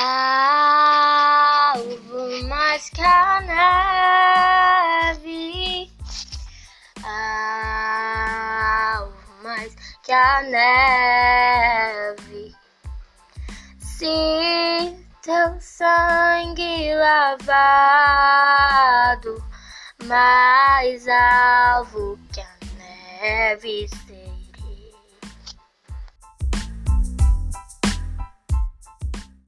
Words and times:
Ah, 0.00 1.72
alvo 1.74 2.44
mais 2.48 2.88
que 2.90 3.02
a 3.02 3.40
neve, 5.10 5.90
ah, 7.02 8.98
alvo 8.98 9.42
mais 9.42 9.74
que 10.04 10.12
a 10.12 10.42
neve. 10.42 11.34
Sim, 13.80 15.04
teu 15.20 15.60
sangue 15.60 16.94
lavado, 16.94 17.42
mais 20.04 21.08
alvo 21.08 22.16
que 22.32 22.40
a 22.40 22.56
neve. 22.76 23.88
Ser. 23.88 24.27